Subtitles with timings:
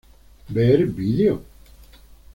[0.49, 1.45] Ver Video